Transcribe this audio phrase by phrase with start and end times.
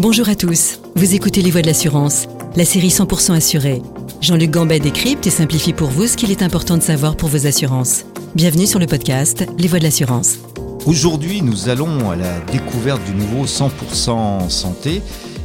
[0.00, 3.82] Bonjour à tous, vous écoutez Les Voix de l'assurance, la série 100% assurée.
[4.22, 7.46] Jean-Luc Gambet décrypte et simplifie pour vous ce qu'il est important de savoir pour vos
[7.46, 8.06] assurances.
[8.34, 10.38] Bienvenue sur le podcast Les Voix de l'assurance.
[10.86, 15.02] Aujourd'hui, nous allons à la découverte du nouveau 100% santé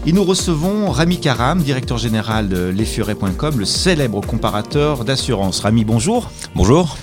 [0.08, 5.60] et nous recevons Rami Karam, directeur général de lesfurets.com, le célèbre comparateur d'assurance.
[5.60, 6.32] Rami, bonjour.
[6.56, 6.96] Bonjour.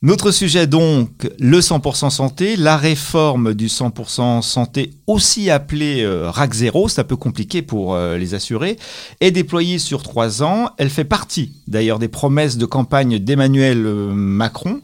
[0.00, 6.54] Notre sujet donc, le 100% santé, la réforme du 100% santé, aussi appelé euh, RAC
[6.54, 8.78] 0, c'est un peu compliqué pour euh, les assurés,
[9.18, 10.70] est déployée sur trois ans.
[10.78, 14.82] Elle fait partie d'ailleurs des promesses de campagne d'Emmanuel euh, Macron.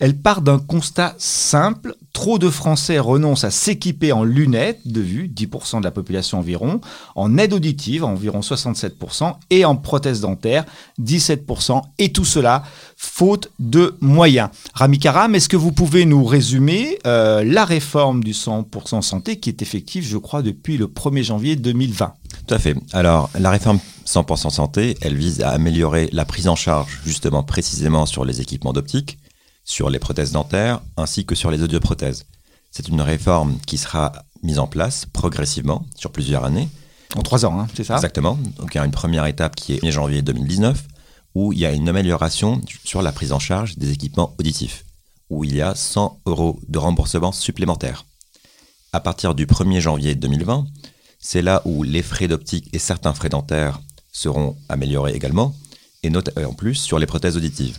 [0.00, 1.96] Elle part d'un constat simple.
[2.12, 6.80] Trop de Français renoncent à s'équiper en lunettes de vue, 10% de la population environ,
[7.16, 10.64] en aide auditive, environ 67%, et en prothèse dentaire,
[11.00, 11.82] 17%.
[11.98, 12.62] Et tout cela,
[12.96, 14.50] faute de moyens.
[14.72, 19.50] Rami Karam, est-ce que vous pouvez nous résumer euh, la réforme du 100% santé qui
[19.50, 22.14] est effective, je crois, depuis le 1er janvier 2020
[22.46, 22.76] Tout à fait.
[22.92, 28.06] Alors, la réforme 100% santé, elle vise à améliorer la prise en charge, justement, précisément
[28.06, 29.18] sur les équipements d'optique
[29.68, 32.24] sur les prothèses dentaires ainsi que sur les audioprothèses.
[32.70, 36.68] C'est une réforme qui sera mise en place progressivement sur plusieurs années.
[37.14, 37.96] En trois ans, hein, c'est ça?
[37.96, 38.38] Exactement.
[38.56, 40.84] Donc il y a une première étape qui est 1er janvier 2019
[41.34, 44.84] où il y a une amélioration sur la prise en charge des équipements auditifs,
[45.28, 48.06] où il y a 100 euros de remboursement supplémentaire.
[48.94, 50.66] À partir du 1er janvier 2020,
[51.20, 53.80] c'est là où les frais d'optique et certains frais dentaires
[54.12, 55.54] seront améliorés également,
[56.02, 56.10] et
[56.44, 57.78] en plus sur les prothèses auditives.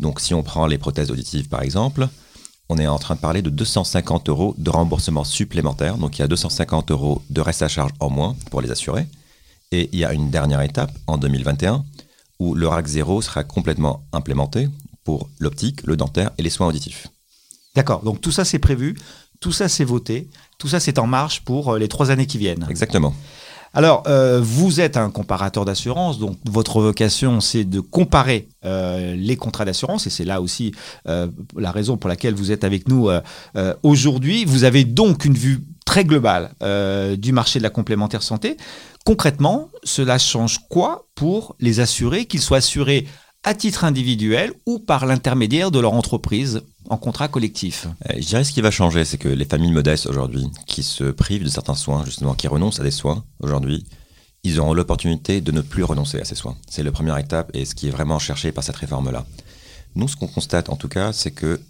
[0.00, 2.08] Donc si on prend les prothèses auditives par exemple,
[2.68, 5.98] on est en train de parler de 250 euros de remboursement supplémentaire.
[5.98, 9.06] Donc il y a 250 euros de reste à charge en moins pour les assurés.
[9.70, 11.84] Et il y a une dernière étape en 2021
[12.38, 14.68] où le RAC 0 sera complètement implémenté
[15.04, 17.08] pour l'optique, le dentaire et les soins auditifs.
[17.74, 18.96] D'accord, donc tout ça c'est prévu,
[19.40, 22.38] tout ça c'est voté, tout ça c'est en marche pour euh, les trois années qui
[22.38, 22.66] viennent.
[22.70, 23.14] Exactement.
[23.76, 29.36] Alors, euh, vous êtes un comparateur d'assurance, donc votre vocation, c'est de comparer euh, les
[29.36, 30.72] contrats d'assurance, et c'est là aussi
[31.08, 31.26] euh,
[31.56, 33.10] la raison pour laquelle vous êtes avec nous
[33.82, 34.44] aujourd'hui.
[34.44, 36.50] Vous avez donc une vue très globale
[37.18, 38.56] du marché de la complémentaire santé.
[39.04, 43.06] Concrètement, cela change quoi pour les assurés, qu'ils soient assurés
[43.42, 46.62] à titre individuel ou par l'intermédiaire de leur entreprise?
[46.88, 50.06] En contrat collectif euh, Je dirais ce qui va changer, c'est que les familles modestes
[50.06, 53.84] aujourd'hui, qui se privent de certains soins, justement, qui renoncent à des soins aujourd'hui,
[54.42, 56.56] ils auront l'opportunité de ne plus renoncer à ces soins.
[56.68, 59.24] C'est la première étape et ce qui est vraiment cherché par cette réforme-là.
[59.94, 61.60] Nous, ce qu'on constate en tout cas, c'est que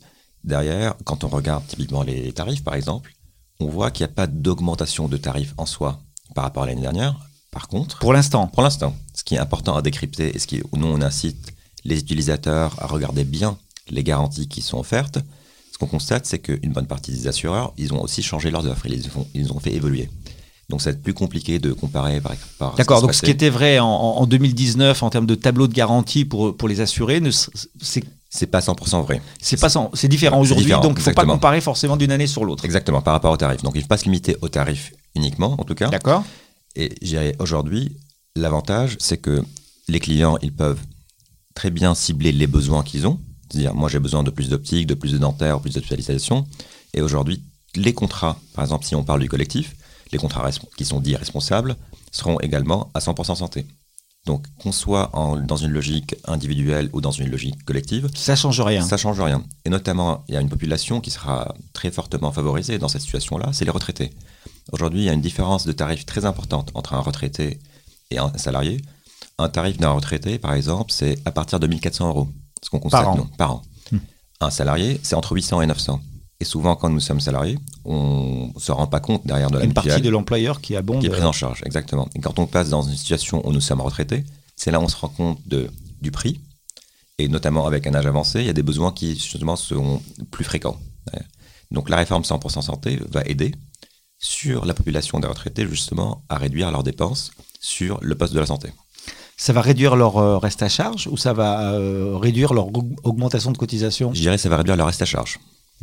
[0.43, 3.13] derrière, quand on regarde typiquement les tarifs par exemple,
[3.61, 6.01] on voit qu'il n'y a pas d'augmentation de tarifs en soi
[6.35, 7.17] par rapport à l'année dernière.
[7.53, 10.61] Par contre, pour l'instant, pour l'instant, ce qui est important à décrypter et ce qui,
[10.73, 11.53] nous on incite
[11.85, 13.57] les utilisateurs à regarder bien
[13.91, 15.19] les garanties qui sont offertes,
[15.73, 18.87] ce qu'on constate, c'est qu'une bonne partie des assureurs, ils ont aussi changé leurs offres,
[18.87, 19.03] ils
[19.35, 20.09] les ont, fait évoluer.
[20.71, 23.51] Donc ça va être plus compliqué de comparer par, par D'accord, donc ce qui était
[23.51, 27.21] vrai en, 2019 en termes de tableau de garantie pour, pour les assurés,
[27.81, 29.23] c'est c'est pas 100% vrai.
[29.41, 32.45] C'est pas c'est différent aujourd'hui, donc il ne faut pas comparer forcément d'une année sur
[32.45, 32.65] l'autre.
[32.65, 33.63] Exactement, par rapport au tarif.
[33.63, 35.89] Donc il ne faut pas se limiter au tarif uniquement, en tout cas.
[35.89, 36.25] D'accord.
[36.75, 36.93] Et
[37.39, 37.97] aujourd'hui,
[38.35, 39.45] l'avantage, c'est que
[39.89, 40.81] les clients, ils peuvent
[41.55, 43.21] très bien cibler les besoins qu'ils ont.
[43.49, 46.47] C'est-à-dire, moi j'ai besoin de plus d'optique, de plus de dentaire, plus d'hospitalisation.
[46.93, 47.43] Et aujourd'hui,
[47.75, 49.75] les contrats, par exemple, si on parle du collectif,
[50.13, 51.77] les contrats qui sont dits responsables
[52.13, 53.67] seront également à 100% santé.
[54.27, 58.83] Donc, qu'on soit dans une logique individuelle ou dans une logique collective, ça change rien.
[58.83, 59.45] Ça change rien.
[59.67, 63.51] Et notamment, il y a une population qui sera très fortement favorisée dans cette situation-là,
[63.53, 64.13] c'est les retraités.
[64.73, 67.59] Aujourd'hui, il y a une différence de tarif très importante entre un retraité
[68.11, 68.81] et un salarié.
[69.37, 72.29] Un tarif d'un retraité, par exemple, c'est à partir de 1400 euros.
[72.65, 73.27] Ce qu'on constate, par an.
[73.37, 73.63] par an.
[73.93, 73.99] Hmm.
[74.41, 76.01] Un salarié, c'est entre 800 et 900.
[76.41, 79.65] Et souvent, quand nous sommes salariés, on ne se rend pas compte derrière de la
[79.65, 81.01] Une partie de l'employeur qui abonde.
[81.01, 82.09] Qui est prise en charge, exactement.
[82.15, 84.25] Et quand on passe dans une situation où nous sommes retraités,
[84.57, 85.71] c'est là où on se rend compte de,
[86.01, 86.41] du prix.
[87.19, 90.45] Et notamment avec un âge avancé, il y a des besoins qui, justement, seront plus
[90.45, 90.79] fréquents.
[91.71, 93.55] Donc la réforme 100% santé va aider
[94.19, 98.47] sur la population des retraités, justement, à réduire leurs dépenses sur le poste de la
[98.47, 98.71] santé
[99.45, 102.69] ça va réduire leur euh, reste à charge ou ça va euh, réduire leur
[103.03, 104.11] augmentation de cotisation?
[104.15, 105.39] Je dirais que ça va réduire leur reste à charge,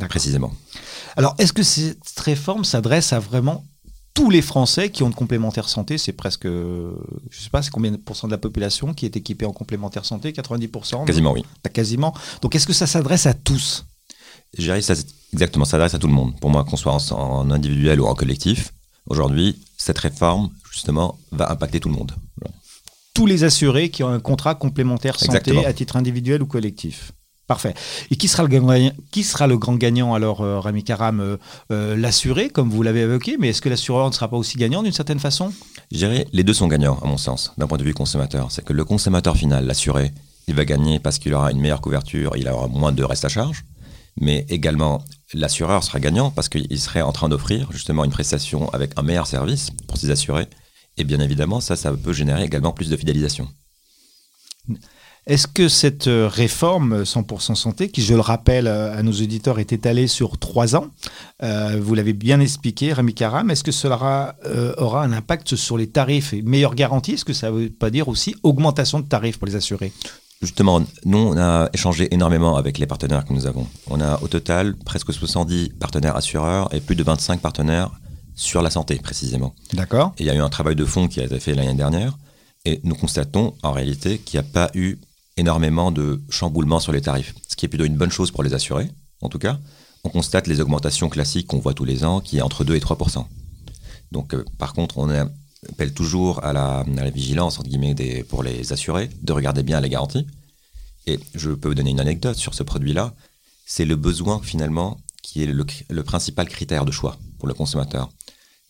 [0.08, 0.52] précisément.
[1.16, 3.64] Alors, est-ce que cette réforme s'adresse à vraiment
[4.14, 5.96] tous les Français qui ont de complémentaire santé?
[5.96, 6.90] C'est presque, je
[7.30, 10.32] sais pas, c'est combien de pourcents de la population qui est équipée en complémentaire santé?
[10.32, 11.44] 90% Quasiment, oui.
[11.72, 12.12] Quasiment.
[12.40, 13.84] Donc, est-ce que ça s'adresse à tous?
[14.58, 14.94] Je dirais que ça,
[15.32, 16.36] exactement, ça s'adresse à tout le monde.
[16.40, 18.72] Pour moi, qu'on soit en, individuel ou en collectif,
[19.06, 22.12] aujourd'hui, cette réforme, justement, va impacter tout le monde
[23.14, 27.12] tous les assurés qui ont un contrat complémentaire santé à titre individuel ou collectif.
[27.46, 27.74] Parfait.
[28.10, 31.36] Et qui sera le, gagnant, qui sera le grand gagnant alors, euh, Rami Karam euh,
[31.70, 34.82] euh, L'assuré, comme vous l'avez évoqué, mais est-ce que l'assureur ne sera pas aussi gagnant
[34.82, 35.52] d'une certaine façon?
[35.90, 38.50] Je dirais les deux sont gagnants, à mon sens, d'un point de vue consommateur.
[38.50, 40.12] C'est que le consommateur final, l'assuré,
[40.46, 43.28] il va gagner parce qu'il aura une meilleure couverture, il aura moins de reste à
[43.28, 43.64] charge,
[44.20, 45.02] mais également
[45.34, 49.26] l'assureur sera gagnant parce qu'il serait en train d'offrir justement une prestation avec un meilleur
[49.26, 50.46] service pour ses assurés.
[50.96, 53.48] Et bien évidemment, ça, ça peut générer également plus de fidélisation.
[55.26, 59.60] Est-ce que cette euh, réforme 100% santé, qui je le rappelle euh, à nos auditeurs,
[59.60, 60.88] est étalée sur trois ans,
[61.44, 64.34] euh, vous l'avez bien expliqué, Rémi Karam, est-ce que cela
[64.78, 67.90] aura un impact sur les tarifs et meilleure garantie Est-ce que ça ne veut pas
[67.90, 69.92] dire aussi augmentation de tarifs pour les assurés?
[70.40, 73.68] Justement, nous, on a échangé énormément avec les partenaires que nous avons.
[73.88, 77.92] On a au total presque 70 partenaires assureurs et plus de 25 partenaires
[78.34, 79.54] sur la santé, précisément.
[79.72, 80.14] D'accord.
[80.18, 82.16] il y a eu un travail de fond qui a été fait l'année dernière.
[82.64, 84.98] Et nous constatons en réalité qu'il n'y a pas eu
[85.36, 88.54] énormément de chamboulements sur les tarifs, ce qui est plutôt une bonne chose pour les
[88.54, 88.90] assurés,
[89.20, 89.58] en tout cas.
[90.04, 92.80] On constate les augmentations classiques qu'on voit tous les ans, qui est entre 2 et
[92.80, 93.24] 3%
[94.10, 98.72] Donc, euh, par contre, on appelle toujours à la, vigilance, entre guillemets, des, pour les
[98.72, 100.26] assurés, de regarder bien les garanties.
[101.06, 103.14] Et je peux vous donner une anecdote sur ce produit-là.
[103.64, 108.10] C'est le besoin, finalement, qui est le, le, principal critère de choix pour le consommateur.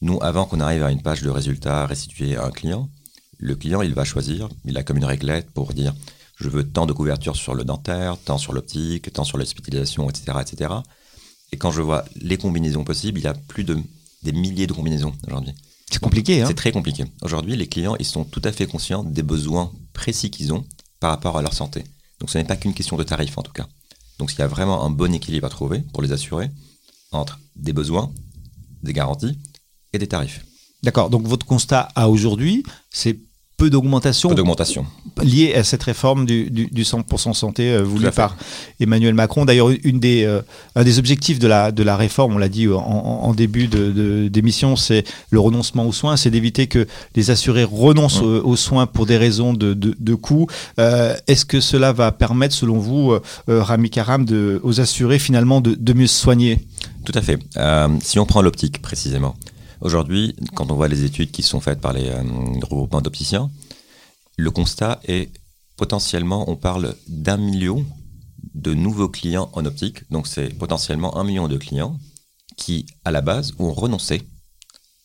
[0.02, 2.90] Nous, avant qu'on arrive à une page de résultats restituée à un client,
[3.38, 5.94] le client, il va choisir, il a comme une réglette pour dire
[6.36, 10.38] je veux tant de couverture sur le dentaire, tant sur l'optique, tant sur l'hospitalisation, etc.,
[10.40, 10.74] etc.
[11.52, 13.78] Et quand je vois les combinaisons possibles, il y a plus de
[14.24, 15.54] des milliers de combinaisons aujourd'hui.
[15.88, 17.04] C'est compliqué, hein C'est très compliqué.
[17.22, 20.64] Aujourd'hui, les clients, ils sont tout à fait conscients des besoins précis qu'ils ont
[20.98, 21.84] par rapport à leur santé.
[22.18, 23.68] Donc ce n'est pas qu'une question de tarif, en tout cas.
[24.18, 26.50] Donc il y a vraiment un bon équilibre à trouver pour les assurer
[27.12, 28.12] entre des besoins,
[28.82, 29.38] des garanties
[29.92, 30.44] et des tarifs.
[30.82, 31.10] D'accord.
[31.10, 33.18] Donc votre constat à aujourd'hui, c'est
[33.62, 34.34] peu d'augmentation.
[34.34, 34.86] d'augmentation.
[35.22, 38.36] Liée à cette réforme du, 100% santé euh, voulue par
[38.80, 39.44] Emmanuel Macron.
[39.44, 40.42] D'ailleurs, une des, euh,
[40.74, 44.78] un des objectifs de la, de la réforme, on l'a dit en, début d'émission, de,
[44.78, 48.40] c'est le renoncement aux soins, c'est d'éviter que les assurés renoncent mmh.
[48.42, 50.48] aux, soins pour des raisons de, de, coût.
[50.80, 53.16] Euh, est-ce que cela va permettre, selon vous,
[53.46, 56.58] Rami Karam, de, aux assurés finalement de, mieux se soigner?
[57.04, 57.38] Tout à fait.
[58.02, 59.36] si on prend l'optique précisément,
[59.82, 62.22] Aujourd'hui, quand on voit les études qui sont faites par les euh,
[62.62, 63.50] regroupements d'opticiens,
[64.36, 65.30] le constat est
[65.76, 67.84] potentiellement, on parle d'un million
[68.54, 70.08] de nouveaux clients en optique.
[70.10, 71.98] Donc c'est potentiellement un million de clients
[72.56, 74.22] qui, à la base, ont renoncé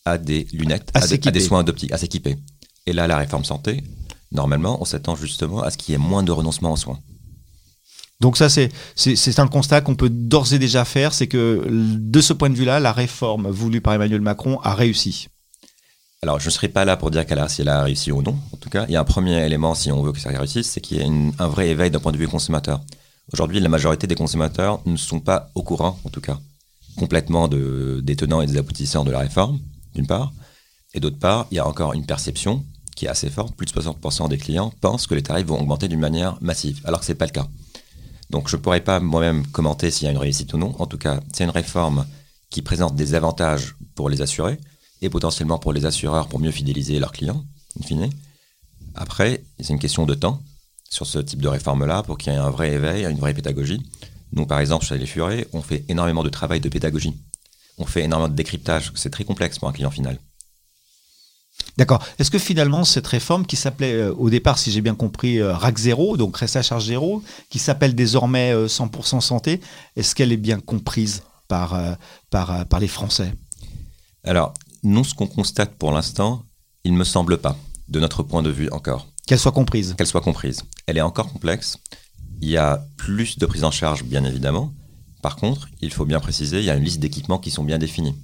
[0.05, 2.37] à des lunettes, à, des, soins d'optique, à s'équiper.
[2.85, 3.83] Et là, la réforme santé,
[4.31, 6.99] normalement, on s'attend justement à ce qu'il y ait moins de renoncement aux soins.
[8.19, 12.33] Donc ça, c'est un constat qu'on peut d'ores et déjà faire, c'est que de ce
[12.33, 15.27] point de vue-là, la réforme voulue par Emmanuel Macron a réussi.
[16.23, 18.35] Alors, je ne serai pas là pour dire qu'elle a, si a réussi ou non.
[18.51, 20.67] En tout cas, il y a un premier élément, si on veut que ça réussisse,
[20.67, 22.81] c'est qu'il y a un vrai éveil d'un point de vue consommateur.
[23.33, 26.39] Aujourd'hui, la majorité des consommateurs ne sont pas au courant, en tout cas,
[26.97, 29.59] complètement de, des tenants et des aboutissants de la réforme,
[29.93, 30.33] d'une part.
[30.95, 32.65] Et d'autre part, il y a encore une perception
[32.95, 33.55] qui est assez forte.
[33.55, 37.01] Plus de 60% des clients pensent que les tarifs vont augmenter d'une manière massive, alors
[37.01, 37.47] que ce n'est pas le cas.
[38.29, 40.75] Donc je ne pourrais pas moi-même commenter s'il y a une réussite ou non.
[40.79, 42.05] En tout cas, c'est une réforme
[42.49, 44.59] qui présente des avantages pour les assurés
[45.01, 47.43] et potentiellement pour les assureurs pour mieux fidéliser leurs clients,
[47.79, 48.09] in fine.
[48.95, 50.41] Après, c'est une question de temps
[50.89, 53.81] sur ce type de réforme-là pour qu'il y ait un vrai éveil, une vraie pédagogie.
[54.33, 57.13] Nous, par exemple, chez les Furets, on fait énormément de travail de pédagogie.
[57.77, 58.91] On fait énormément de décryptage.
[58.95, 60.17] C'est très complexe pour un client final.
[61.77, 62.03] D'accord.
[62.17, 65.53] Est-ce que finalement cette réforme qui s'appelait euh, au départ, si j'ai bien compris, euh,
[65.53, 69.61] RAC 0, donc reste à charge zéro, qui s'appelle désormais 100% euh, santé,
[69.95, 71.79] est-ce qu'elle est bien comprise par,
[72.29, 73.33] par, par les Français?
[74.25, 76.43] Alors, nous, ce qu'on constate pour l'instant,
[76.83, 77.55] il ne me semble pas,
[77.87, 79.07] de notre point de vue encore.
[79.27, 79.95] Qu'elle soit comprise.
[79.97, 80.63] Qu'elle soit comprise.
[80.87, 81.77] Elle est encore complexe.
[82.41, 84.73] Il y a plus de prise en charge, bien évidemment.
[85.21, 87.77] Par contre, il faut bien préciser, il y a une liste d'équipements qui sont bien
[87.77, 88.15] définis.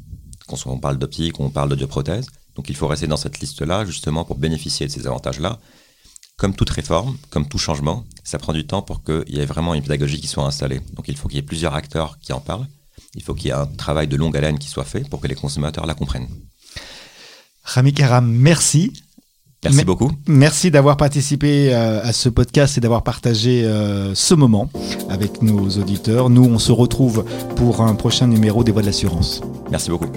[0.48, 2.28] Quand on parle d'optique, on parle de prothèse.
[2.56, 5.60] Donc il faut rester dans cette liste-là justement pour bénéficier de ces avantages-là.
[6.38, 9.74] Comme toute réforme, comme tout changement, ça prend du temps pour qu'il y ait vraiment
[9.74, 10.82] une pédagogie qui soit installée.
[10.94, 12.68] Donc il faut qu'il y ait plusieurs acteurs qui en parlent.
[13.16, 15.28] Il faut qu'il y ait un travail de longue haleine qui soit fait pour que
[15.28, 16.30] les consommateurs la comprennent.
[17.64, 18.92] Rami Karam, merci.
[19.64, 20.12] Merci beaucoup.
[20.28, 24.70] Merci d'avoir participé euh, à ce podcast et d'avoir partagé euh, ce moment
[25.10, 26.30] avec nos auditeurs.
[26.30, 27.24] Nous, on se retrouve
[27.56, 29.42] pour un prochain numéro des Voix de l'assurance.
[29.72, 30.12] Merci beaucoup.